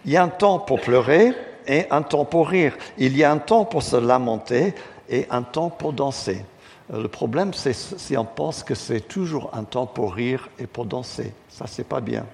[0.04, 1.32] Il y a un temps pour pleurer
[1.66, 2.76] et un temps pour rire.
[2.96, 4.72] Il y a un temps pour se lamenter
[5.08, 6.44] et un temps pour danser.
[6.92, 10.68] Euh, le problème, c'est si on pense que c'est toujours un temps pour rire et
[10.68, 11.32] pour danser.
[11.48, 12.24] Ça, c'est pas bien.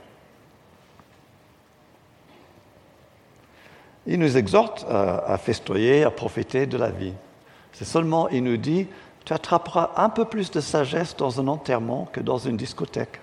[4.06, 7.14] Il nous exhorte à, festoyer, à profiter de la vie.
[7.78, 8.88] C'est seulement, il nous dit,
[9.24, 13.20] tu attraperas un peu plus de sagesse dans un enterrement que dans une discothèque.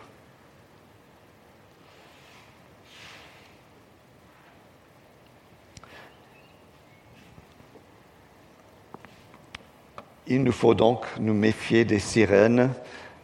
[10.26, 12.72] Il nous faut donc nous méfier des sirènes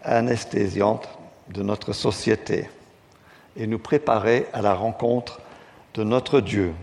[0.04, 1.08] anesthésiantes
[1.48, 2.70] de notre société
[3.56, 5.40] et nous préparer à la rencontre
[5.94, 6.74] de notre Dieu.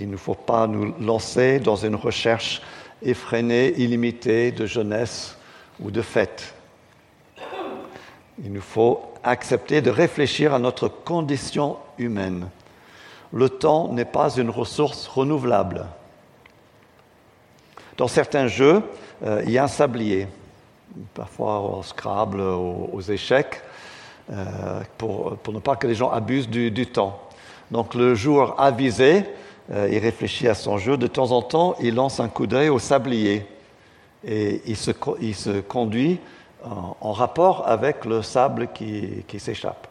[0.00, 2.62] Il ne faut pas nous lancer dans une recherche
[3.02, 5.36] effrénée, illimitée de jeunesse
[5.80, 6.54] ou de fête.
[8.44, 12.48] Il nous faut accepter de réfléchir à notre condition humaine.
[13.32, 15.86] Le temps n'est pas une ressource renouvelable.
[17.96, 18.82] Dans certains jeux,
[19.24, 20.28] euh, il y a un sablier,
[21.14, 23.60] parfois au Scrabble, aux, échecs,
[24.30, 27.20] euh, pour, ne pas que les gens abusent du, du temps.
[27.72, 29.24] Donc le joueur avisé
[29.70, 30.96] il réfléchit à son jeu.
[30.96, 33.46] De temps en temps, il lance un coup d'œil au sablier
[34.24, 36.18] et il se, conduit
[36.64, 39.86] en, rapport avec le sable qui, s'échappe.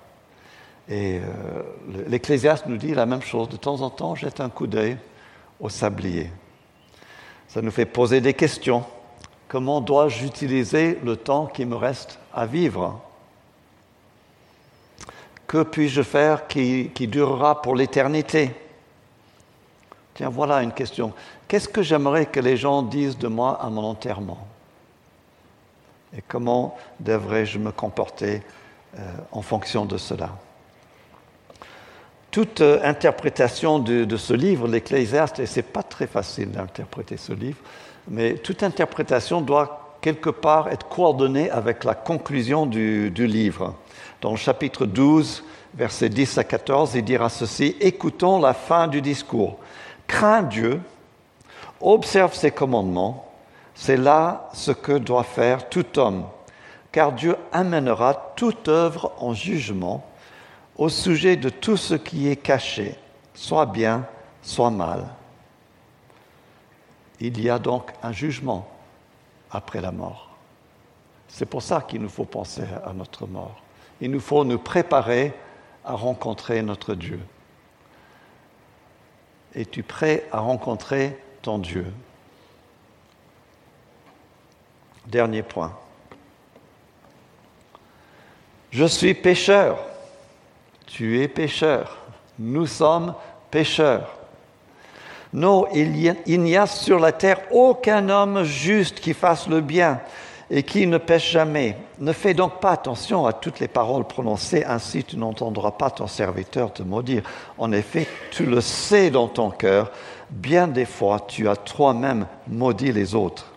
[0.90, 3.50] Et euh, l'Ecclésiaste nous dit la même chose.
[3.50, 4.98] De temps en temps, jette un coup d'œil
[5.60, 6.30] au sablier.
[7.48, 8.84] Ça nous fait poser des questions.
[9.48, 13.02] Comment dois-je utiliser le temps qui me reste à vivre?
[15.46, 18.52] Que puis-je faire qui durera pour l'éternité?
[20.18, 21.14] Tiens, voilà une question.
[21.48, 24.48] Qu'est-ce que j'aimerais que les gens disent de moi à mon enterrement?
[26.18, 28.42] Et comment devrais-je me comporter
[28.98, 29.00] euh,
[29.32, 30.32] en fonction de cela?
[32.32, 37.34] Toute euh, interprétation de, ce livre, l'Ecclésiaste, et ce n'est pas très facile d'interpréter ce
[37.34, 37.60] livre,
[38.08, 43.76] mais toute interprétation doit quelque part être coordonnée avec la conclusion du, du livre.
[44.22, 45.44] Dans le chapitre 12,
[45.76, 49.60] versets 10 à 14, il dira ceci, Écoutons la fin du discours.
[50.08, 50.82] Crains Dieu,
[51.82, 53.32] observe ses commandements,
[53.76, 56.26] c'est là ce que doit faire tout homme,
[56.92, 60.06] car Dieu amènera toute œuvre en jugement
[60.78, 62.96] au sujet de tout ce qui est caché,
[63.34, 64.06] soit bien,
[64.42, 65.06] soit mal.
[67.20, 68.68] Il y a donc un jugement
[69.52, 70.30] après la mort.
[71.28, 73.62] C'est pour ça qu'il nous faut penser à notre mort.
[74.00, 75.34] Il nous faut nous préparer
[75.84, 77.20] à rencontrer notre Dieu.
[79.56, 81.86] Es-tu prêt à rencontrer ton Dieu?
[85.06, 85.78] Dernier point.
[88.72, 89.80] Je suis pécheur.
[90.86, 91.98] Tu es pécheur.
[92.38, 93.14] Nous sommes
[93.50, 94.18] pécheurs.
[95.34, 100.02] Non, il n'y a sur la terre aucun homme juste qui fasse le bien
[100.50, 101.78] et qui ne pêche jamais.
[102.00, 106.08] Ne fais donc pas attention à toutes les paroles prononcées, ainsi tu n'entendras pas ton
[106.08, 107.24] serviteur te maudire.
[107.58, 109.92] En effet, tu le sais dans ton cœur,
[110.30, 113.52] bien des fois tu as toi-même maudit les autres.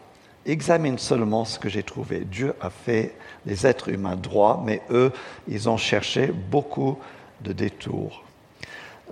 [0.47, 2.20] Examine seulement ce que j'ai trouvé.
[2.20, 3.14] Dieu a fait
[3.47, 5.12] les êtres humains droits, mais eux,
[5.47, 6.99] ils ont cherché beaucoup
[7.43, 8.24] de détours.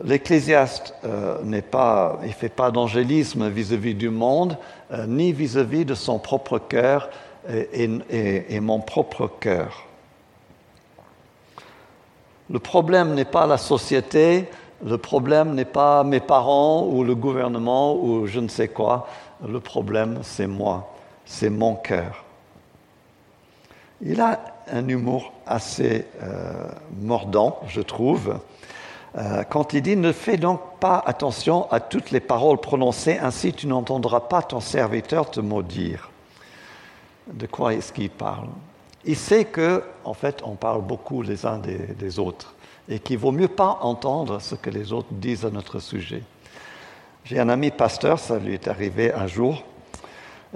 [0.05, 4.57] L'ecclésiaste euh, n'est pas, il fait pas d'angélisme vis-à-vis du monde,
[4.93, 7.11] euh, ni vis-à-vis de son propre cœur,
[7.49, 9.85] et, mon propre cœur.
[12.51, 14.49] Le problème n'est pas la société,
[14.85, 19.09] le problème n'est pas mes parents ou le gouvernement ou je ne sais quoi,
[19.47, 20.93] le problème c'est moi,
[21.25, 22.25] c'est mon cœur.
[24.01, 24.41] Il a
[24.71, 26.69] un humour assez euh,
[27.01, 28.39] mordant, je trouve,
[29.17, 33.53] euh, quand il dit Ne fais donc pas attention à toutes les paroles prononcées, ainsi
[33.53, 36.11] tu n'entendras pas ton serviteur te maudire
[37.33, 38.49] de quoi est-ce qu'il parle?
[39.05, 42.55] Il sait que, en fait, on parle beaucoup les uns des, autres
[42.89, 46.23] et qu'il vaut mieux pas entendre ce que les autres disent à notre sujet.
[47.25, 49.63] J'ai un ami pasteur, ça lui est arrivé un jour.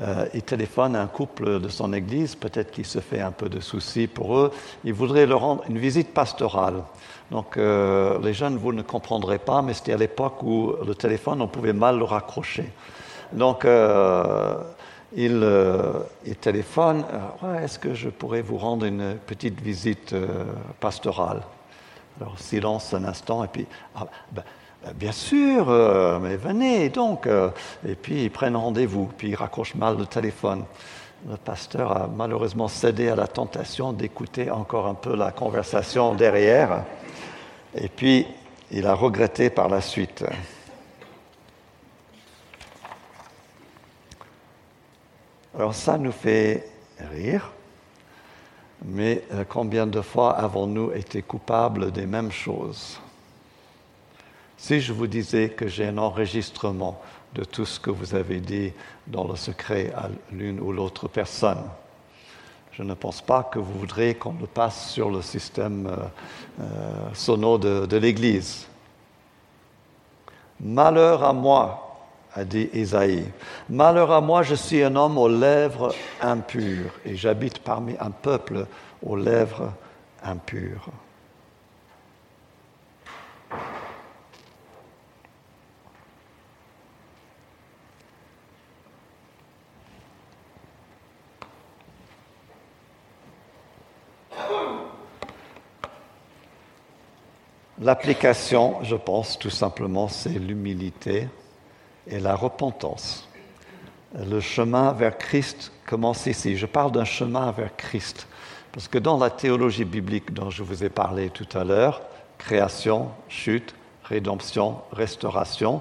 [0.00, 3.50] Euh, il téléphone à un couple de son église, peut-être qu'il se fait un peu
[3.50, 4.50] de soucis pour eux.
[4.84, 6.82] Il voudrait leur rendre une visite pastorale.
[7.30, 11.42] Donc euh, les jeunes, vous ne comprendrez pas, mais c'était à l'époque où le téléphone,
[11.42, 12.70] on pouvait mal le raccrocher.
[13.32, 14.56] Donc euh,
[15.18, 15.92] euh,
[16.24, 17.04] il, téléphone,
[17.42, 20.44] euh, est-ce que je pourrais vous rendre une petite visite euh,
[20.80, 21.42] pastorale?
[22.20, 24.42] Alors silence un instant, et puis, ah, ben,
[24.94, 25.68] bien sûr,
[26.20, 27.26] mais venez donc.
[27.86, 30.64] et puis ils prennent rendez-vous, puis ils raccrochent mal le téléphone.
[31.28, 36.84] Le pasteur a malheureusement cédé à la tentation d'écouter encore un peu la conversation derrière,
[37.74, 38.26] et puis
[38.70, 40.24] il a regretté par la suite.
[45.54, 46.66] Alors ça nous fait
[47.12, 47.50] rire,
[48.86, 52.98] mais euh, combien de fois avons-nous été coupables des mêmes choses?
[54.56, 57.02] Si je vous disais que j'ai un enregistrement
[57.34, 58.72] de tout ce que vous avez dit
[59.06, 61.64] dans le secret à l'une ou l'autre personne,
[62.72, 67.10] je ne pense pas que vous voudrez qu'on le passe sur le système euh, euh,
[67.12, 68.66] sono de l'Église.
[70.60, 71.91] Malheur à moi
[72.34, 73.24] a dit Isaïe.
[73.68, 78.66] Malheur à moi, je suis un homme aux lèvres impures et j'habite parmi un peuple
[79.02, 79.72] aux lèvres
[80.22, 80.88] impures.
[97.78, 101.28] L'application, je pense tout simplement, c'est l'humilité
[102.06, 103.28] et la repentance.
[104.14, 106.56] Le chemin vers Christ commence ici?
[106.56, 108.26] Je parle d'un chemin vers Christ,
[108.72, 112.02] parce que dans la théologie biblique dont je vous ai parlé tout à l'heure,
[112.38, 113.74] création, chute,
[114.04, 115.80] rédemption, restauration,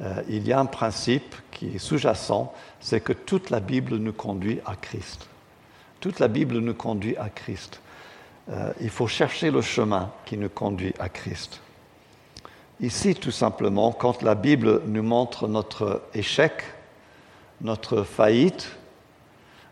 [0.00, 4.12] euh, il y a un principe qui est sous-jacent, c'est que toute la Bible nous
[4.12, 5.26] conduit à Christ.
[6.00, 7.80] Toute la Bible nous conduit à Christ.
[8.50, 11.60] Euh, il faut chercher le chemin qui nous conduit à Christ.
[12.80, 16.62] Ici, tout simplement, quand la Bible nous montre notre échec,
[17.62, 18.76] notre faillite,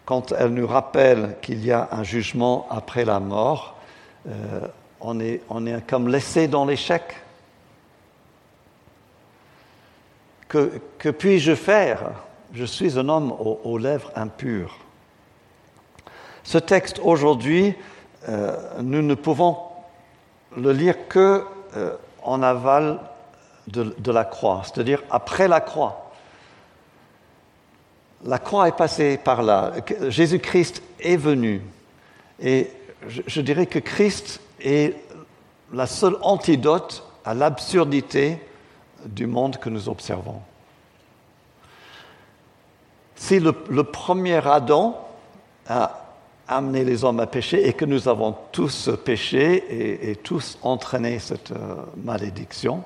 [0.06, 3.76] quand elle nous rappelle qu'il y a un jugement après la mort,
[4.26, 4.60] euh,
[5.02, 5.42] on, est,
[5.86, 7.02] comme laissé dans l'échec.
[10.48, 12.12] Que, puis-je faire?
[12.54, 14.78] Je suis un homme aux, lèvres impures.
[16.42, 17.74] Ce texte, aujourd'hui,
[18.28, 19.58] euh, nous ne pouvons
[20.56, 21.44] le lire que
[21.76, 22.98] euh, en aval
[23.68, 26.12] de, la croix, c'est-à-dire après la croix.
[28.24, 29.72] la croix est passée par là.
[30.08, 31.62] Jésus-Christ est venu.
[32.40, 32.70] Et
[33.06, 34.96] je, dirais que Christ est
[35.72, 38.38] la seule antidote à l'absurdité
[39.06, 40.40] du monde que nous observons.
[43.16, 44.98] Si le, le, premier Adam
[45.66, 46.03] a
[46.48, 51.52] amené les hommes à pécher et que nous avons tous péché et, tous entraîné cette
[51.52, 52.84] euh, malédiction,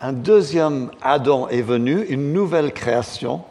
[0.00, 3.44] un deuxième Adam est venu, une nouvelle création,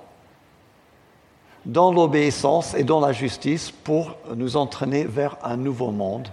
[1.66, 6.28] dans l'obéissance et dans la justice pour nous entraîner vers un nouveau monde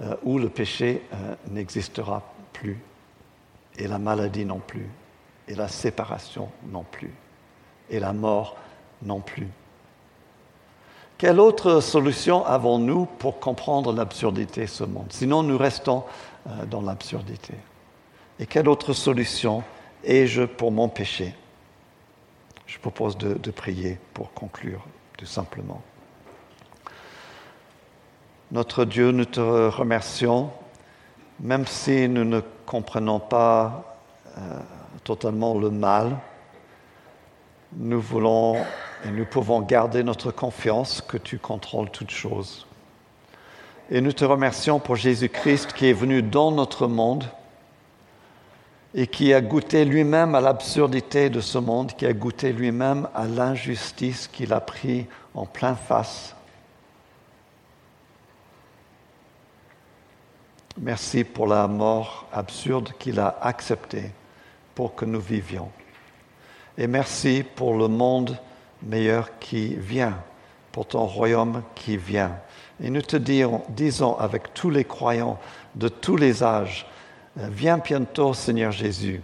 [0.00, 2.78] euh, où le péché euh, n'existera plus,
[3.78, 4.88] et la maladie non plus,
[5.48, 7.12] et la séparation non plus,
[7.88, 8.56] et la mort
[9.02, 9.48] non plus.
[11.24, 15.06] Quelle autre solution avons-nous pour comprendre l'absurdité de ce monde?
[15.08, 16.04] Sinon, nous restons
[16.46, 17.54] euh, dans l'absurdité.
[18.38, 19.64] Et quelle autre solution
[20.04, 21.34] ai-je pour mon péché?
[22.66, 24.84] Je propose de, prier pour conclure,
[25.16, 25.80] tout simplement.
[28.52, 30.50] Notre Dieu, nous te remercions,
[31.40, 33.96] même si nous ne comprenons pas
[34.36, 34.60] euh,
[35.04, 36.18] totalement le mal,
[37.72, 38.58] nous voulons
[39.04, 42.66] et nous pouvons garder notre confiance que tu contrôles toutes choses.
[43.90, 47.24] Et nous te remercions pour Jésus-Christ qui est venu dans notre monde
[48.94, 53.26] et qui a goûté lui-même à l'absurdité de ce monde, qui a goûté lui-même à
[53.26, 56.34] l'injustice qu'il a pris en plein face.
[60.78, 64.12] Merci pour la mort absurde qu'il a acceptée
[64.74, 65.70] pour que nous vivions.
[66.78, 68.36] Et merci pour le monde
[68.84, 70.18] meilleur qui vient,
[70.72, 72.36] pour ton royaume qui vient.
[72.82, 75.38] Et nous te disons avec tous les croyants
[75.74, 76.86] de tous les âges,
[77.36, 79.22] viens bientôt Seigneur Jésus,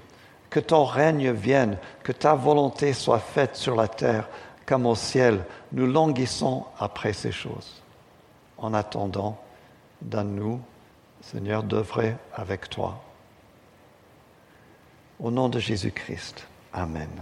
[0.49, 4.29] que ton règne vienne, que ta volonté soit faite sur la terre
[4.67, 5.45] comme au ciel.
[5.73, 7.83] Nous languissons après ces choses.
[8.59, 9.41] En attendant,
[10.03, 10.61] donne-nous,
[11.23, 13.01] Seigneur, d'œuvrer avec toi.
[15.19, 16.47] Au nom de Jésus-Christ.
[16.73, 17.21] Amen.